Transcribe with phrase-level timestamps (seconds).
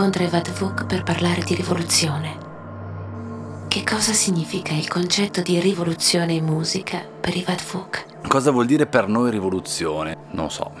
[0.00, 2.38] incontra Evad Vuk per parlare di rivoluzione.
[3.68, 8.06] Che cosa significa il concetto di rivoluzione in musica per Evad Vuk?
[8.26, 10.16] Cosa vuol dire per noi rivoluzione?
[10.30, 10.72] Non so.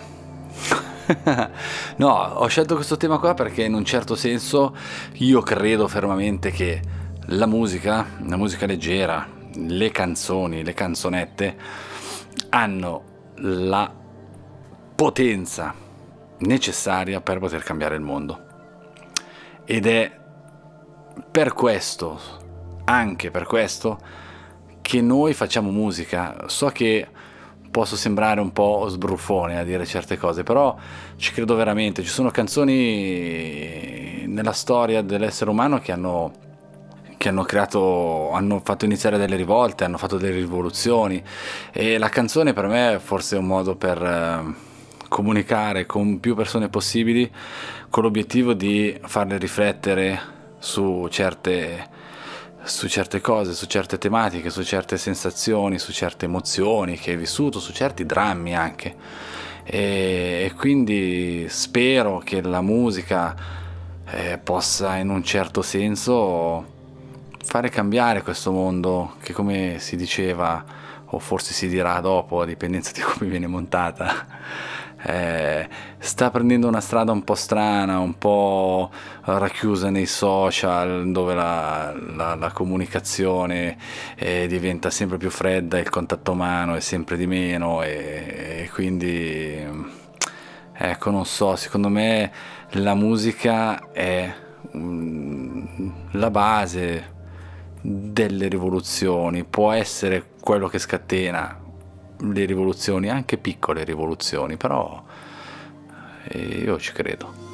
[1.96, 4.74] no, ho scelto questo tema qua perché in un certo senso
[5.16, 6.80] io credo fermamente che
[7.26, 11.56] la musica, la musica leggera, le canzoni, le canzonette
[12.48, 13.02] hanno
[13.34, 13.92] la
[14.94, 15.74] potenza
[16.38, 18.48] necessaria per poter cambiare il mondo.
[19.72, 20.10] Ed è
[21.30, 22.18] per questo,
[22.86, 24.00] anche per questo,
[24.82, 26.48] che noi facciamo musica.
[26.48, 27.06] So che
[27.70, 30.76] posso sembrare un po' sbruffone a dire certe cose, però
[31.14, 32.02] ci credo veramente.
[32.02, 36.32] Ci sono canzoni nella storia dell'essere umano che hanno,
[37.16, 41.22] che hanno creato, hanno fatto iniziare delle rivolte, hanno fatto delle rivoluzioni
[41.70, 44.69] e la canzone per me è forse un modo per eh,
[45.10, 47.28] comunicare con più persone possibili
[47.90, 50.18] con l'obiettivo di farle riflettere
[50.58, 51.98] su certe
[52.62, 57.58] su certe cose, su certe tematiche, su certe sensazioni, su certe emozioni che hai vissuto,
[57.58, 58.94] su certi drammi anche.
[59.64, 63.34] E, e quindi spero che la musica
[64.10, 66.78] eh, possa in un certo senso
[67.42, 70.62] fare cambiare questo mondo che come si diceva
[71.06, 74.26] o forse si dirà dopo a dipendenza di come viene montata
[75.02, 78.90] eh, sta prendendo una strada un po' strana, un po'
[79.22, 83.76] racchiusa nei social, dove la, la, la comunicazione
[84.16, 89.66] eh, diventa sempre più fredda, il contatto umano è sempre di meno e, e quindi,
[90.72, 92.32] ecco, non so, secondo me
[92.72, 94.32] la musica è
[94.72, 97.18] um, la base
[97.80, 101.59] delle rivoluzioni, può essere quello che scatena
[102.20, 105.02] le rivoluzioni, anche piccole rivoluzioni, però
[106.28, 107.48] eh, io ci credo.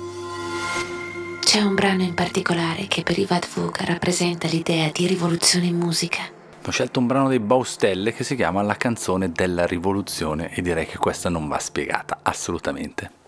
[1.41, 6.23] C'è un brano in particolare che per Ivad Vug rappresenta l'idea di rivoluzione in musica.
[6.65, 10.87] Ho scelto un brano dei Baustelle che si chiama La canzone della rivoluzione e direi
[10.87, 13.25] che questa non va spiegata assolutamente.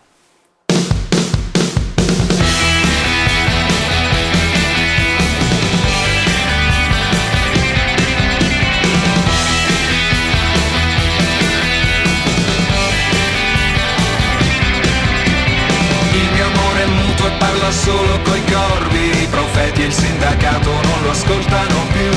[17.68, 22.10] Parla solo coi corvi, i profeti e il sindacato non lo ascoltano più.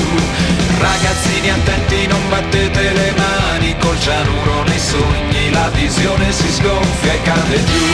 [0.78, 7.22] Ragazzini attenti, non battete le mani, col cianuro nei sogni la visione si sgonfia e
[7.22, 7.84] cade giù.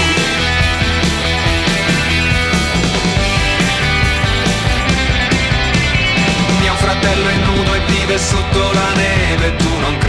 [6.60, 10.07] Mio fratello è nudo e vive sotto la neve, tu non crederai,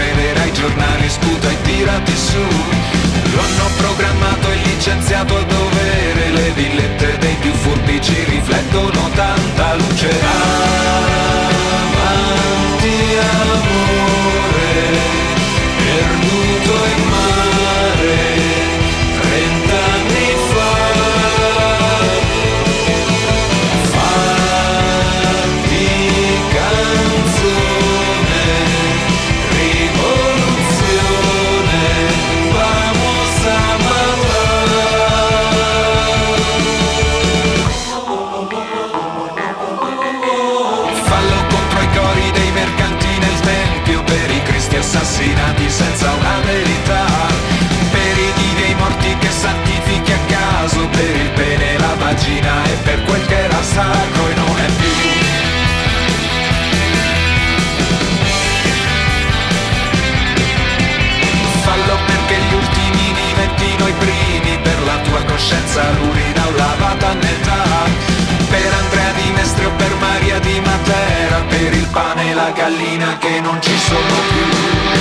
[65.40, 67.64] coscienza l'urina o lavata a metà
[68.50, 73.18] Per Andrea di Mestre o per Maria di Matera Per il pane e la gallina
[73.18, 75.00] che non ci sono più.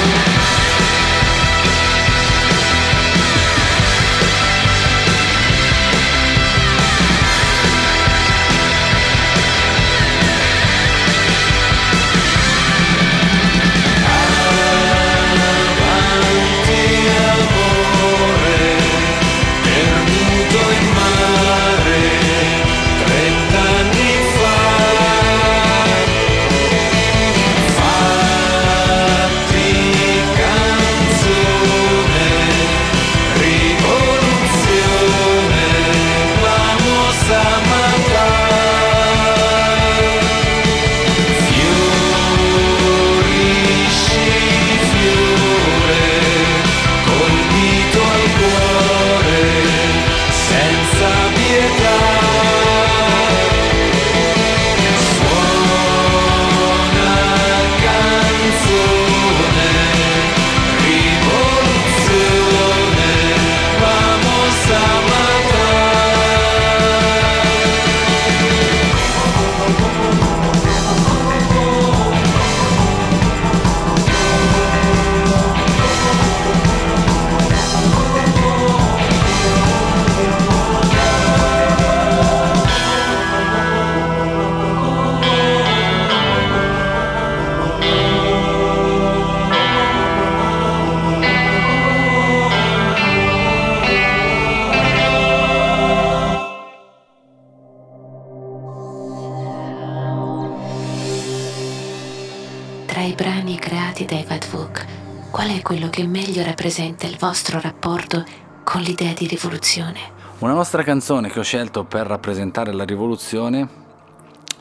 [105.69, 108.25] Quello che meglio rappresenta il vostro rapporto
[108.65, 109.99] con l'idea di rivoluzione?
[110.39, 113.69] Una nostra canzone che ho scelto per rappresentare la rivoluzione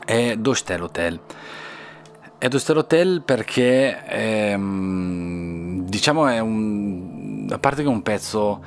[0.04, 1.18] è Dostel Hotel.
[2.36, 8.62] È Dostel Hotel perché ehm, diciamo è un a parte che è un pezzo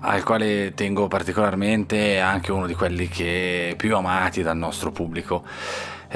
[0.00, 5.44] al quale tengo particolarmente, è anche uno di quelli che più amati dal nostro pubblico.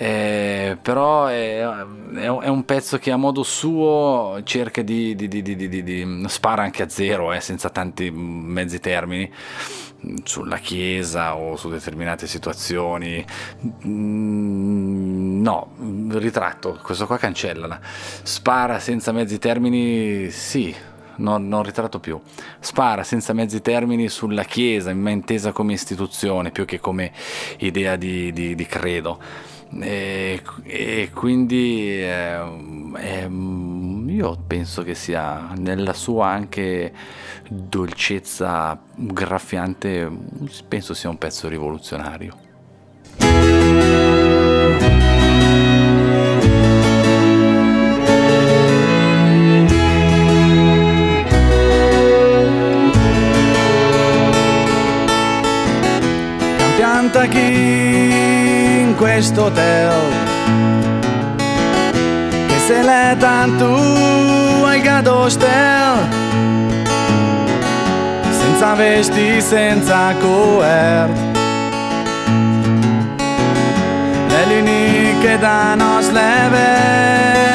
[0.00, 6.24] Eh, però è, è, un pezzo che a modo suo cerca di, di, di, di
[6.28, 9.28] spara anche a zero, eh, senza tanti mezzi termini
[10.22, 13.24] sulla chiesa o su determinate situazioni.
[13.84, 15.72] Mm, no,
[16.10, 17.80] ritratto, questo qua cancellala.
[17.82, 20.72] Spara senza mezzi termini, sì,
[21.16, 22.20] non, non ritratto più.
[22.60, 27.10] Spara senza mezzi termini sulla Chiesa, intesa come istituzione più che come
[27.58, 29.56] idea di, di, di credo.
[29.80, 32.40] E, e quindi eh,
[32.96, 36.92] eh, io penso che sia nella sua anche
[37.48, 40.10] dolcezza graffiante,
[40.66, 42.46] penso sia un pezzo rivoluzionario.
[56.78, 57.67] Canta chi
[59.18, 59.92] questo hotel
[62.46, 63.66] che se l'è tanto
[64.64, 66.08] al gado stel
[68.30, 71.10] senza vesti, senza coer
[74.28, 77.47] è l'unica da nos level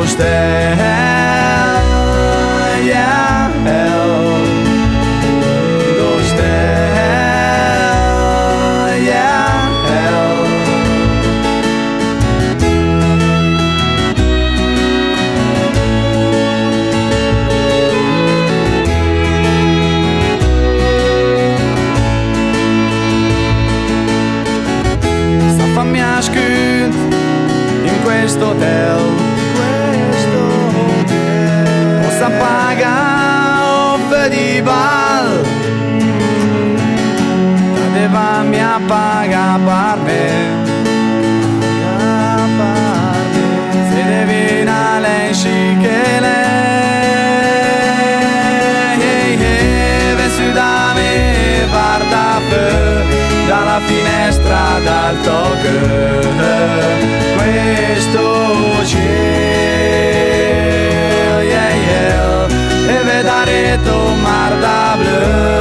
[0.07, 0.70] stai
[38.91, 40.25] paga per me.
[43.91, 45.17] Se devi nale
[45.83, 46.51] che lei
[53.47, 55.75] dalla finestra dal tocco
[57.37, 58.25] questo
[58.85, 59.01] cielo
[61.41, 62.47] yeah, yeah.
[62.87, 65.60] e vedere tu mar da blu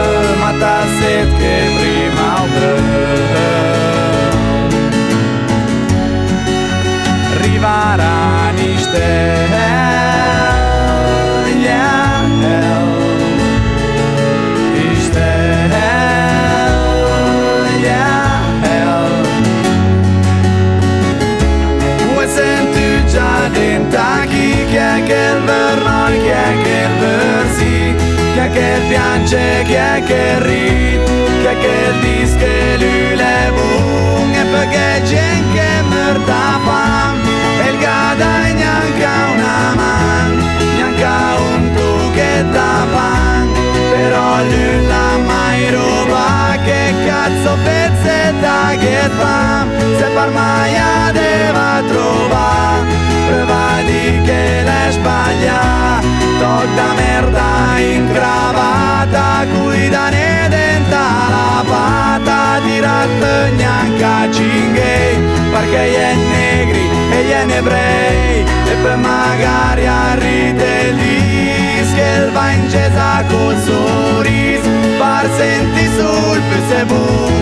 [59.45, 65.17] guidane denta la pata tirate neanche a cinghe
[65.51, 71.47] perché gli è negri e gli è ebrei e poi magari arride lì
[71.95, 77.39] che va in chiesa col sorriso par senti sul più se boom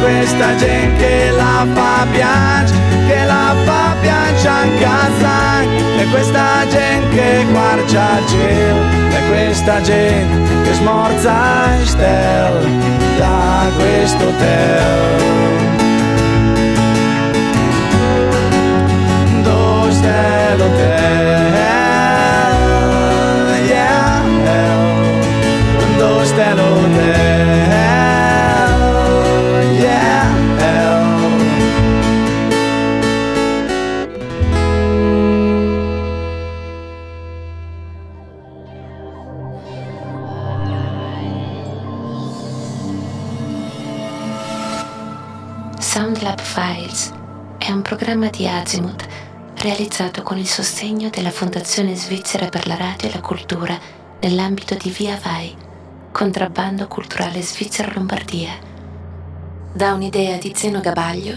[0.00, 5.29] questa gente che la fa piangere, che la fa piangere anche a e
[6.10, 12.68] questa gente che guarda il cielo, e questa gente che smorza il stel
[13.16, 15.22] da questo hotel.
[19.42, 21.19] Dove sta l'hotel?
[48.40, 49.06] Di Azimuth
[49.56, 53.78] realizzato con il sostegno della Fondazione Svizzera per la Radio e la Cultura
[54.20, 55.54] nell'ambito di Via Vai,
[56.10, 58.52] contrabbando culturale Svizzera Lombardia.
[59.74, 61.36] Da un'idea di Zeno Gabaglio,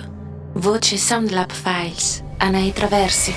[0.54, 3.34] voce Soundlab Files, Anai Traversi.